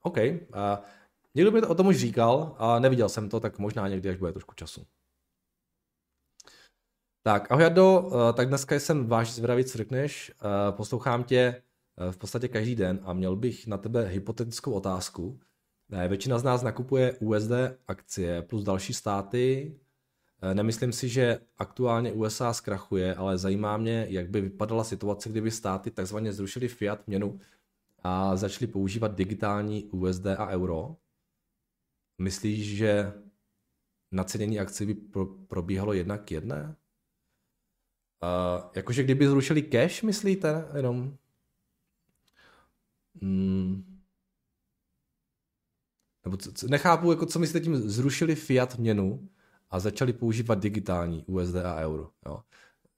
OK, 0.03 0.17
uh, 0.17 0.25
někdo 1.35 1.51
by 1.51 1.61
to 1.61 1.69
o 1.69 1.75
tom 1.75 1.87
už 1.87 1.97
říkal 1.97 2.57
a 2.59 2.79
neviděl 2.79 3.09
jsem 3.09 3.29
to, 3.29 3.41
tak 3.41 3.59
možná 3.59 3.89
někdy, 3.89 4.09
až 4.09 4.17
bude 4.17 4.33
trošku 4.33 4.55
času. 4.55 4.87
Tak, 7.23 7.53
ahoj 7.53 7.63
Jardo, 7.63 8.01
uh, 8.01 8.33
tak 8.33 8.49
dneska 8.49 8.75
jsem 8.75 9.07
váš 9.07 9.33
zvědavý, 9.33 9.65
co 9.65 9.79
řekneš. 9.79 10.33
Uh, 10.45 10.77
poslouchám 10.77 11.25
tě 11.25 11.63
Eh, 11.99 12.13
v 12.13 12.17
podstatě 12.17 12.49
každý 12.49 12.75
den 12.75 13.01
a 13.03 13.13
měl 13.13 13.37
bych 13.37 13.67
na 13.67 13.79
tebe 13.79 14.07
hypotetickou 14.07 14.73
otázku. 14.73 15.41
Eh, 15.93 16.09
většina 16.09 16.39
z 16.39 16.43
nás 16.43 16.63
nakupuje 16.63 17.13
USD 17.13 17.79
akcie 17.89 18.43
plus 18.43 18.65
další 18.65 18.95
státy. 18.95 19.75
Eh, 20.43 20.55
nemyslím 20.55 20.93
si, 20.93 21.09
že 21.09 21.41
aktuálně 21.59 22.13
USA 22.13 22.53
zkrachuje, 22.53 23.15
ale 23.15 23.39
zajímá 23.39 23.77
mě, 23.77 24.07
jak 24.09 24.31
by 24.31 24.41
vypadala 24.41 24.85
situace, 24.85 25.29
kdyby 25.29 25.51
státy 25.51 25.91
takzvaně 25.91 26.33
zrušili 26.33 26.69
fiat 26.69 27.09
měnu 27.09 27.41
a 28.03 28.37
začali 28.37 28.67
používat 28.67 29.15
digitální 29.15 29.85
USD 29.85 30.27
a 30.27 30.49
euro. 30.49 30.97
Myslíš, 32.19 32.77
že 32.77 33.13
nacenění 34.13 34.61
akcí 34.61 34.87
by 34.87 34.95
pro, 34.95 35.27
probíhalo 35.27 35.93
jednak 35.93 36.31
jedné? 36.31 36.77
Uh, 38.23 38.71
jakože 38.77 39.03
kdyby 39.03 39.29
zrušili 39.29 39.63
cash, 39.63 40.03
myslíte? 40.03 40.69
Jenom 40.77 41.17
Hmm. 43.21 44.03
Nebo 46.25 46.37
co, 46.37 46.53
co, 46.53 46.69
nechápu, 46.69 47.11
jako 47.11 47.27
co 47.27 47.39
myslíte 47.39 47.65
tím, 47.65 47.77
zrušili 47.77 48.35
fiat 48.35 48.79
měnu 48.79 49.29
a 49.73 49.81
začali 49.81 50.13
používat 50.13 50.59
digitální 50.59 51.25
USD 51.27 51.57
a 51.57 51.77
euro. 51.77 52.11
Jo. 52.27 52.41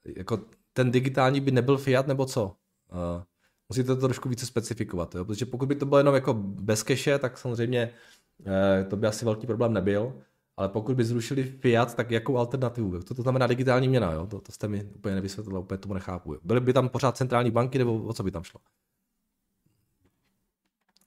Jako 0.05 0.41
ten 0.73 0.91
digitální 0.91 1.41
by 1.41 1.51
nebyl 1.51 1.77
fiat, 1.77 2.07
nebo 2.07 2.27
co? 2.27 2.45
Uh, 2.45 3.23
musíte 3.69 3.87
to 3.87 4.01
trošku 4.01 4.29
více 4.29 4.47
specifikovat, 4.47 5.15
jo? 5.15 5.25
protože 5.25 5.47
pokud 5.47 5.67
by 5.67 5.75
to 5.75 5.87
bylo 5.87 5.99
jenom 5.99 6.15
jako 6.15 6.35
bez 6.35 6.83
keše, 6.83 7.19
tak 7.19 7.39
samozřejmě 7.39 7.91
uh, 8.39 8.89
to 8.89 8.97
by 8.97 9.07
asi 9.07 9.25
velký 9.25 9.47
problém 9.47 9.73
nebyl, 9.73 10.23
ale 10.57 10.69
pokud 10.69 10.97
by 10.97 11.05
zrušili 11.05 11.45
fiat, 11.45 11.95
tak 11.95 12.11
jakou 12.11 12.39
alternativu? 12.39 13.03
Co 13.03 13.15
to 13.15 13.23
znamená 13.23 13.47
digitální 13.47 13.89
měna? 13.89 14.13
Jo? 14.13 14.27
To, 14.27 14.41
to 14.41 14.53
jste 14.53 14.69
mi 14.69 14.85
úplně 14.85 15.15
nevysvětlili, 15.15 15.59
úplně 15.59 15.79
tomu 15.79 15.95
nechápu. 15.95 16.37
Byly 16.45 16.61
by 16.61 16.73
tam 16.73 16.89
pořád 16.89 17.17
centrální 17.17 17.51
banky, 17.51 17.79
nebo 17.79 18.05
o 18.05 18.13
co 18.13 18.23
by 18.23 18.31
tam 18.31 18.43
šlo? 18.43 18.61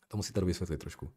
To 0.07 0.17
musíte 0.17 0.45
vysvětlit 0.45 0.77
trošku. 0.77 1.09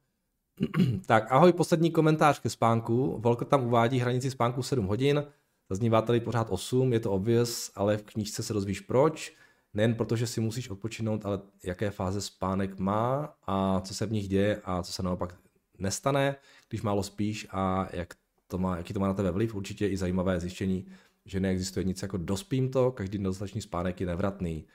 tak, 1.07 1.33
ahoj, 1.33 1.53
poslední 1.53 1.91
komentář 1.91 2.41
ke 2.41 2.51
spánku. 2.51 3.19
Volker 3.19 3.49
tam 3.49 3.67
uvádí 3.67 3.99
hranici 3.99 4.31
spánku 4.31 4.63
7 4.63 4.87
hodin, 4.87 5.25
zaznívá 5.71 6.03
tady 6.03 6.21
pořád 6.21 6.47
8, 6.51 6.93
je 6.93 7.01
to 7.01 7.13
obvious, 7.13 7.73
ale 7.75 7.97
v 7.97 8.03
knížce 8.03 8.43
se 8.43 8.53
dozvíš 8.53 8.81
proč. 8.81 9.37
Nejen 9.75 9.95
proto, 9.95 10.17
že 10.17 10.27
si 10.27 10.41
musíš 10.41 10.71
odpočinout, 10.71 11.27
ale 11.27 11.41
jaké 11.65 11.91
fáze 11.91 12.21
spánek 12.21 12.79
má 12.79 13.35
a 13.47 13.81
co 13.81 13.95
se 13.95 14.07
v 14.07 14.13
nich 14.13 14.29
děje 14.29 14.61
a 14.65 14.83
co 14.83 14.93
se 14.93 15.03
naopak 15.03 15.35
nestane, 15.79 16.37
když 16.69 16.83
málo 16.83 17.03
spíš 17.03 17.47
a 17.51 17.89
jak 17.93 18.15
to 18.47 18.59
má, 18.59 18.77
jaký 18.77 18.93
to 18.93 19.01
má 19.01 19.07
na 19.07 19.15
tebe 19.15 19.31
vliv. 19.31 19.55
Určitě 19.55 19.89
i 19.89 19.97
zajímavé 19.97 20.41
zjištění, 20.41 20.87
že 21.25 21.41
neexistuje 21.41 21.85
nic 21.85 22.03
jako 22.03 22.17
dospím 22.17 22.71
to, 22.71 22.93
každý 22.93 23.19
nedostatečný 23.19 23.61
spánek 23.61 24.01
je 24.01 24.07
nevratný. 24.07 24.67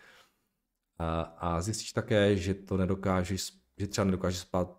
A, 1.00 1.22
a 1.22 1.62
zjistíš 1.62 1.94
také, 1.94 2.38
že 2.38 2.54
to 2.54 2.78
nedokážeš 2.78 3.52
že 3.78 3.88
třeba 3.88 4.06
nedokáže 4.06 4.40
spát 4.40 4.78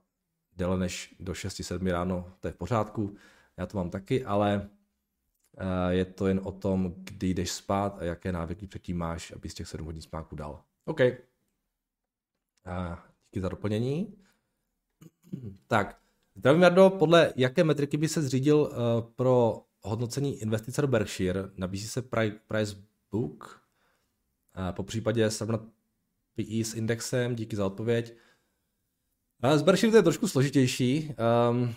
déle 0.56 0.78
než 0.78 1.14
do 1.20 1.32
6-7 1.32 1.90
ráno, 1.90 2.32
to 2.40 2.48
je 2.48 2.52
v 2.52 2.56
pořádku, 2.56 3.16
já 3.56 3.66
to 3.66 3.76
mám 3.76 3.90
taky, 3.90 4.24
ale 4.24 4.70
eh, 5.58 5.94
je 5.94 6.04
to 6.04 6.26
jen 6.26 6.40
o 6.44 6.52
tom, 6.52 6.94
kdy 6.96 7.28
jdeš 7.28 7.52
spát 7.52 7.98
a 7.98 8.04
jaké 8.04 8.32
návyky 8.32 8.66
předtím 8.66 8.98
máš, 8.98 9.32
aby 9.32 9.48
z 9.48 9.54
těch 9.54 9.68
7 9.68 9.86
hodin 9.86 10.02
spánku 10.02 10.36
dal. 10.36 10.62
OK. 10.84 11.00
Díky 13.24 13.40
za 13.40 13.48
doplnění. 13.48 14.16
Tak, 15.66 15.98
zdravím 16.34 16.62
Jardo, 16.62 16.90
podle 16.90 17.32
jaké 17.36 17.64
metriky 17.64 17.96
by 17.96 18.08
se 18.08 18.22
zřídil 18.22 18.70
eh, 18.72 18.76
pro 19.16 19.62
hodnocení 19.82 20.42
investice 20.42 20.82
do 20.82 20.88
Berkshire? 20.88 21.50
Nabízí 21.56 21.88
se 21.88 22.02
price 22.48 22.76
book, 23.10 23.62
po 24.72 24.82
případě 24.82 25.30
srovnat 25.30 25.60
PE 26.34 26.64
s 26.64 26.74
indexem, 26.74 27.34
díky 27.34 27.56
za 27.56 27.66
odpověď. 27.66 28.16
S 29.42 29.62
Berkshire 29.62 29.90
to 29.90 29.96
je 29.96 30.02
trošku 30.02 30.28
složitější, 30.28 31.14
um, 31.50 31.74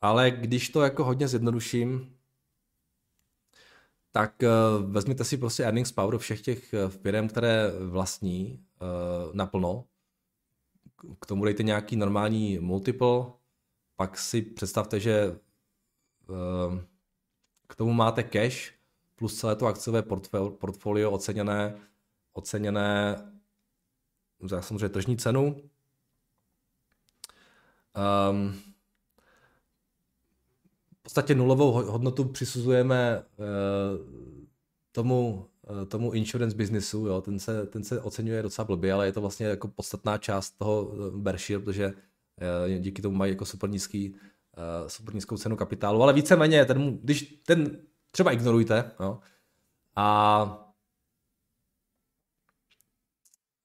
ale 0.00 0.30
když 0.30 0.68
to 0.68 0.82
jako 0.82 1.04
hodně 1.04 1.28
zjednoduším, 1.28 2.16
tak 4.12 4.34
uh, 4.42 4.90
vezměte 4.92 5.24
si 5.24 5.36
prostě 5.36 5.64
earnings 5.64 5.92
power 5.92 6.18
všech 6.18 6.40
těch 6.40 6.74
eh, 6.74 6.88
firm, 6.88 7.28
které 7.28 7.70
vlastní 7.80 8.64
uh, 8.82 9.34
naplno. 9.34 9.84
K 11.20 11.26
tomu 11.26 11.44
dejte 11.44 11.62
nějaký 11.62 11.96
normální 11.96 12.58
multiple, 12.58 13.24
pak 13.96 14.18
si 14.18 14.42
představte, 14.42 15.00
že 15.00 15.38
uh, 16.28 16.80
k 17.66 17.74
tomu 17.74 17.92
máte 17.92 18.22
cash 18.22 18.72
plus 19.16 19.40
celé 19.40 19.56
to 19.56 19.66
akciové 19.66 20.02
portfolio 20.58 21.10
oceněné, 21.10 21.80
oceněné 22.32 23.16
za 24.42 24.62
samozřejmě 24.62 24.88
tržní 24.88 25.16
cenu. 25.16 25.62
Um, 28.30 28.52
v 30.98 31.02
podstatě 31.02 31.34
nulovou 31.34 31.72
hodnotu 31.72 32.24
přisuzujeme 32.24 33.22
uh, 33.36 34.06
tomu, 34.92 35.46
uh, 35.70 35.84
tomu 35.84 36.12
insurance 36.12 36.56
businessu, 36.56 37.06
jo, 37.06 37.20
ten 37.20 37.38
se, 37.38 37.66
ten 37.66 37.84
se 37.84 38.00
oceňuje 38.00 38.42
docela 38.42 38.64
blbě, 38.64 38.92
ale 38.92 39.06
je 39.06 39.12
to 39.12 39.20
vlastně 39.20 39.46
jako 39.46 39.68
podstatná 39.68 40.18
část 40.18 40.50
toho 40.50 40.92
Berkshire, 41.16 41.60
protože 41.60 41.94
díky 42.78 43.02
tomu 43.02 43.16
mají 43.16 43.32
jako 43.32 43.44
super 43.44 43.70
nízký, 43.70 44.14
super 44.86 45.14
nízkou 45.14 45.36
cenu 45.36 45.56
kapitálu, 45.56 46.02
ale 46.02 46.12
víceméně, 46.12 46.64
ten, 46.64 46.98
když 47.02 47.22
ten 47.22 47.78
třeba 48.10 48.32
ignorujte, 48.32 48.90
no, 49.00 49.20
a 49.96 50.69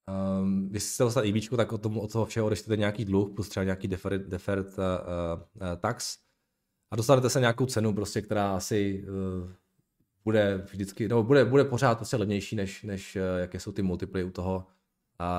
Um, 0.08 0.70
když 0.70 0.84
jste 0.84 1.04
dostat 1.04 1.26
IBčku, 1.26 1.56
e 1.56 1.58
tak 1.58 1.74
od, 1.74 1.82
tomu, 1.82 2.02
od 2.02 2.12
toho 2.12 2.26
všeho 2.26 2.48
odečtete 2.48 2.78
nějaký 2.78 3.06
dluh 3.06 3.30
plus 3.36 3.50
třeba 3.50 3.64
nějaký 3.64 3.88
deferred, 3.88 4.22
deferred 4.22 4.78
uh, 4.78 4.84
uh, 5.56 5.76
tax 5.78 6.18
a 6.92 6.96
dostanete 6.96 7.30
se 7.30 7.40
nějakou 7.40 7.66
cenu, 7.66 7.94
prostě, 7.94 8.22
která 8.22 8.56
asi 8.56 9.06
uh, 9.08 9.52
bude 10.24 10.58
vždycky, 10.72 11.08
no 11.08 11.24
bude, 11.24 11.46
bude 11.46 11.64
pořád 11.64 11.96
prostě 11.96 12.18
levnější, 12.18 12.56
než, 12.56 12.84
než 12.84 13.16
uh, 13.16 13.22
jaké 13.40 13.60
jsou 13.60 13.72
ty 13.72 13.82
multiply 13.82 14.24
u 14.24 14.32
toho, 14.32 14.68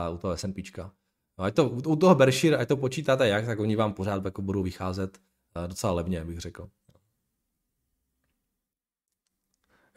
uh, 0.09 0.15
u 0.15 0.19
toho 0.19 0.37
S&Pčka. 0.37 0.93
No, 1.39 1.45
ať 1.45 1.55
to, 1.55 1.69
u 1.69 1.97
toho 1.97 2.15
Berkshire, 2.15 2.57
ať 2.57 2.69
to 2.69 2.77
počítáte 2.77 3.29
jak, 3.29 3.47
tak 3.47 3.59
oni 3.59 3.77
vám 3.77 3.93
pořád 3.93 4.25
jako 4.25 4.43
budou 4.43 4.63
vycházet 4.63 5.19
uh, 5.57 5.69
docela 5.69 5.93
levně, 5.93 6.25
bych 6.25 6.39
řekl. 6.39 6.71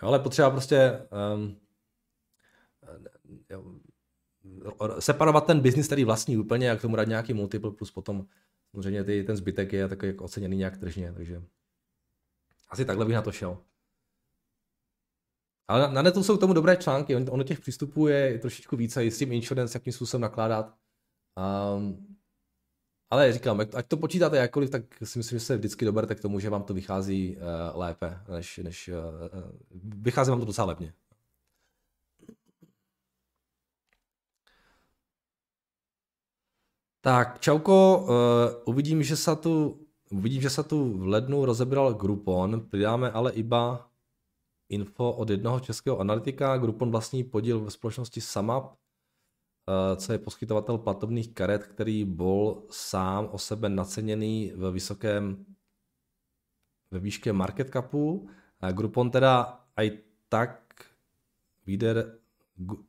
Jo, 0.02 0.08
ale 0.08 0.20
potřeba 0.20 0.50
prostě 0.50 1.02
um, 1.34 1.58
separovat 5.00 5.46
ten 5.46 5.60
biznis, 5.60 5.86
který 5.86 6.04
vlastní 6.04 6.38
úplně 6.38 6.72
a 6.72 6.76
k 6.76 6.82
tomu 6.82 6.96
dát 6.96 7.08
nějaký 7.08 7.34
multiple 7.34 7.72
plus 7.72 7.92
potom 7.92 8.26
samozřejmě 8.72 9.04
ty, 9.04 9.24
ten 9.24 9.36
zbytek 9.36 9.74
je 9.74 9.88
takový 9.88 10.12
jako 10.12 10.24
oceněný 10.24 10.58
nějak 10.58 10.78
tržně, 10.78 11.14
takže 11.14 11.44
asi 12.70 12.86
takhle 12.86 13.06
bych 13.06 13.16
na 13.16 13.22
to 13.22 13.32
šel. 13.32 13.58
Ale 15.68 15.82
na, 15.82 15.88
na 15.88 16.02
netu 16.02 16.24
jsou 16.24 16.38
k 16.38 16.40
tomu 16.40 16.54
dobré 16.54 16.78
články, 16.78 17.16
ono 17.16 17.44
těch 17.44 17.60
přístupů 17.60 18.08
je 18.08 18.40
trošičku 18.40 18.78
více, 18.78 19.06
i 19.06 19.12
s 19.12 19.18
tím 19.18 19.32
insurance, 19.32 19.76
jakým 19.76 19.94
způsobem 19.94 20.22
nakládat. 20.22 20.76
Um, 21.76 22.18
ale 23.10 23.34
říkám, 23.34 23.60
ať 23.60 23.88
to 23.88 23.98
počítáte 23.98 24.38
jakkoliv, 24.38 24.70
tak 24.70 24.84
si 25.04 25.20
myslím, 25.20 25.40
že 25.40 25.46
se 25.46 25.58
vždycky 25.58 25.86
doberete 25.86 26.16
k 26.16 26.20
tomu, 26.20 26.40
že 26.40 26.50
vám 26.50 26.64
to 26.64 26.74
vychází 26.74 27.38
uh, 27.38 27.44
lépe, 27.80 28.20
než, 28.36 28.58
než 28.58 28.88
uh, 28.88 28.96
vychází 29.82 30.30
vám 30.30 30.40
to 30.40 30.46
docela 30.46 30.68
levně. 30.68 30.94
Tak, 37.02 37.40
čauko, 37.40 37.98
uh, 38.00 38.10
uvidím, 38.66 39.04
že 39.04 39.16
se 39.16 39.36
tu, 39.36 39.86
uvidím, 40.12 40.42
že 40.42 40.50
se 40.50 40.64
tu 40.64 40.98
v 40.98 41.08
lednu 41.08 41.46
rozebral 41.46 41.94
Groupon, 41.94 42.62
přidáme 42.70 43.12
ale 43.12 43.32
iba 43.32 43.90
info 44.70 45.12
od 45.12 45.30
jednoho 45.30 45.60
českého 45.60 46.00
analytika. 46.00 46.58
Groupon 46.58 46.92
vlastní 46.92 47.24
podíl 47.24 47.60
ve 47.60 47.72
společnosti 47.72 48.22
Samap, 48.22 48.66
uh, 48.66 48.74
co 49.96 50.12
je 50.12 50.20
poskytovatel 50.20 50.78
platobních 50.78 51.34
karet, 51.34 51.64
který 51.64 52.06
byl 52.06 52.64
sám 52.70 53.30
o 53.32 53.38
sebe 53.38 53.70
naceněný 53.70 54.52
ve 54.56 54.72
vysokém 54.72 55.46
ve 56.92 57.00
výške 57.00 57.34
market 57.34 57.70
capu. 57.70 58.30
Groupon 58.72 59.12
teda 59.12 59.64
aj 59.76 59.92
tak 60.30 60.86
vyjde, 61.66 62.20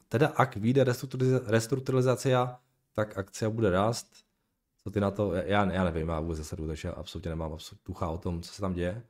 teda 0.08 0.28
ak 0.28 0.56
vyjde 0.56 0.84
restrukturalizace 1.46 2.30
tak 2.92 3.18
akcia 3.18 3.50
bude 3.50 3.70
rást. 3.70 4.24
Co 4.84 4.90
ty 4.90 5.00
na 5.00 5.10
to? 5.10 5.34
Já, 5.34 5.72
já 5.72 5.84
nevím, 5.84 6.08
já 6.08 6.20
vůbec 6.20 6.38
zasedu, 6.38 6.66
takže 6.66 6.88
já 6.88 6.94
absolutně 6.94 7.28
nemám 7.28 7.52
absolutně 7.52 7.82
tucha 7.82 8.08
o 8.08 8.18
tom, 8.18 8.42
co 8.42 8.52
se 8.52 8.60
tam 8.60 8.72
děje. 8.72 9.02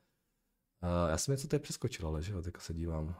Uh, 0.82 1.10
já 1.10 1.18
jsem 1.18 1.32
něco 1.32 1.48
tady 1.48 1.62
přeskočil, 1.62 2.06
ale 2.06 2.22
že 2.22 2.32
jo, 2.32 2.42
teďka 2.42 2.60
se 2.60 2.74
dívám. 2.74 3.14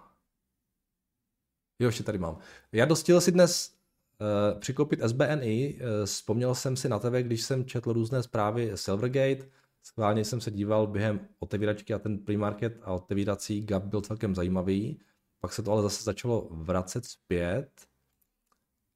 Jo, 1.79 1.89
ještě 1.89 2.03
tady 2.03 2.19
mám. 2.19 2.39
Já 2.73 2.85
dostil 2.85 3.21
si 3.21 3.33
dnes 3.33 3.77
uh, 4.21 4.61
přikoupit 4.61 5.01
SBNI, 5.07 5.81
uh, 5.81 6.07
vzpomněl 6.07 6.55
jsem 6.55 6.77
si 6.77 6.89
na 6.89 6.99
tebe, 6.99 7.23
když 7.23 7.43
jsem 7.43 7.65
četl 7.65 7.93
různé 7.93 8.23
zprávy 8.23 8.73
Silvergate, 8.75 9.51
schválně 9.83 10.25
jsem 10.25 10.41
se 10.41 10.51
díval 10.51 10.87
během 10.87 11.29
otevíračky 11.39 11.95
a 11.95 11.99
ten 11.99 12.19
pre-market 12.19 12.79
a 12.83 12.93
otevírací 12.93 13.61
gap 13.61 13.85
byl 13.85 14.01
celkem 14.01 14.35
zajímavý, 14.35 15.01
pak 15.41 15.53
se 15.53 15.63
to 15.63 15.73
ale 15.73 15.83
zase 15.83 16.05
začalo 16.05 16.49
vracet 16.51 17.05
zpět, 17.05 17.90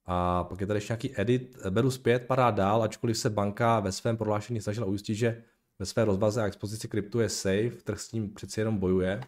a 0.06 0.44
pak 0.44 0.61
je 0.61 0.66
tady 0.66 0.76
ještě 0.76 0.93
nějaký 0.93 1.21
edit, 1.21 1.56
beru 1.71 1.90
zpět, 1.90 2.26
padá 2.26 2.50
dál, 2.50 2.82
ačkoliv 2.82 3.19
se 3.19 3.30
banka 3.30 3.80
ve 3.80 3.93
svém 3.93 4.17
prohlášení 4.17 4.60
snažila 4.60 4.86
ujistit, 4.86 5.14
že 5.14 5.45
ve 5.78 5.86
své 5.86 6.04
rozvaze 6.04 6.43
a 6.43 6.47
expozici 6.47 6.88
kryptu 6.88 7.21
je 7.21 7.28
safe, 7.28 7.71
trh 7.71 8.00
s 8.00 8.08
tím 8.08 8.34
přeci 8.34 8.60
jenom 8.60 8.78
bojuje. 8.78 9.21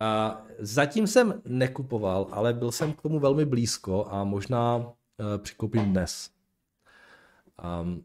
A 0.00 0.42
zatím 0.58 1.06
jsem 1.06 1.42
nekupoval, 1.44 2.26
ale 2.30 2.52
byl 2.52 2.72
jsem 2.72 2.92
k 2.92 3.02
tomu 3.02 3.18
velmi 3.18 3.44
blízko 3.44 4.06
a 4.10 4.24
možná 4.24 4.76
uh, 4.76 4.84
přikoupím 5.38 5.92
dnes. 5.92 6.30
Um, 7.82 7.92
uh, 7.92 7.98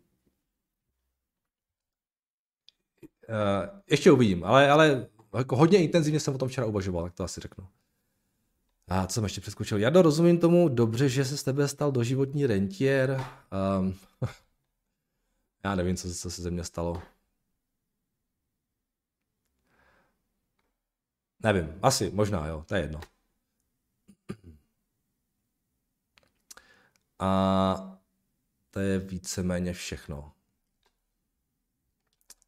ještě 3.89 4.12
uvidím, 4.12 4.43
ale, 4.43 4.69
ale 4.69 5.08
jako 5.38 5.55
hodně 5.55 5.84
intenzivně 5.84 6.19
jsem 6.19 6.36
o 6.36 6.38
tom 6.38 6.47
včera 6.47 6.67
uvažoval, 6.67 7.03
tak 7.03 7.13
to 7.13 7.23
asi 7.23 7.41
řeknu. 7.41 7.67
A 8.88 9.08
co 9.08 9.13
jsem 9.13 9.24
ještě 9.24 9.41
přeskočil? 9.41 9.78
Já 9.78 9.89
rozumím 9.89 10.39
tomu 10.39 10.69
dobře, 10.69 11.10
že 11.10 11.26
se 11.26 11.38
z 11.38 11.43
tebe 11.43 11.67
stal 11.67 11.91
doživotní 11.91 12.45
rentier. 12.45 13.26
Um, 13.80 13.95
já 15.63 15.76
nevím, 15.76 15.95
co, 15.95 16.13
co 16.13 16.32
se 16.32 16.41
ze 16.41 16.52
mě 16.52 16.63
stalo. 16.63 17.02
Nevím, 21.43 21.80
asi, 21.82 22.12
možná 22.13 22.48
jo, 22.48 22.63
to 22.67 22.76
je 22.76 22.82
jedno. 22.82 23.00
A 27.19 28.00
to 28.71 28.80
je 28.80 29.00
víceméně 29.00 29.74
všechno. 29.74 30.32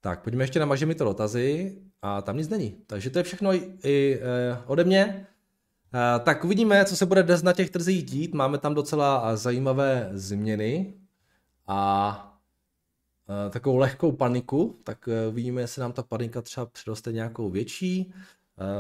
Tak, 0.02 0.24
pojďme 0.24 0.44
ještě 0.44 0.60
na 0.60 0.66
maže 0.66 0.86
mi 0.86 0.96
to 0.96 1.04
dotazy 1.04 1.78
a 2.02 2.22
tam 2.22 2.38
nic 2.38 2.50
není. 2.50 2.72
Takže 2.72 3.10
to 3.10 3.20
je 3.20 3.24
všechno 3.24 3.54
i, 3.54 3.78
i 3.84 4.20
e, 4.22 4.64
ode 4.66 4.84
mě. 4.84 5.28
Eh, 5.94 6.20
tak 6.20 6.46
uvidíme, 6.46 6.86
co 6.86 6.96
se 6.96 7.06
bude 7.06 7.24
dnes 7.24 7.44
na 7.44 7.54
těch 7.54 7.70
trzích 7.70 8.04
dít. 8.04 8.34
Máme 8.34 8.58
tam 8.58 8.74
docela 8.74 9.24
eh, 9.26 9.38
zajímavé 9.38 10.10
změny 10.14 10.94
a 11.68 12.40
eh, 13.48 13.50
takovou 13.50 13.78
lehkou 13.78 14.12
paniku, 14.12 14.80
tak 14.84 15.10
uvidíme, 15.30 15.62
jestli 15.62 15.82
nám 15.82 15.92
ta 15.92 16.04
panika 16.04 16.42
třeba 16.42 16.66
přiroste 16.66 17.12
nějakou 17.12 17.50
větší. 17.50 18.14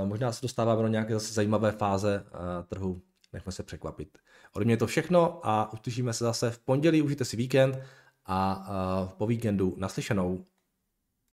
Možná 0.06 0.32
se 0.32 0.39
dostáváme 0.41 0.82
do 0.82 0.88
nějaké 0.88 1.13
zase 1.13 1.34
zajímavé 1.34 1.72
fáze 1.72 2.26
trhu. 2.67 3.02
Nechme 3.34 3.52
se 3.52 3.63
překvapit. 3.63 4.17
Ode 4.54 4.65
mě 4.65 4.74
je 4.74 4.78
to 4.78 4.88
všechno 4.88 5.39
a 5.43 5.74
uslyšíme 5.74 6.13
se 6.13 6.24
zase 6.24 6.52
v 6.52 6.60
pondělí. 6.60 7.02
Užijte 7.02 7.26
si 7.26 7.38
víkend 7.38 7.80
a 8.26 9.13
po 9.17 9.28
víkendu 9.28 9.76
naslyšenou. 9.78 10.46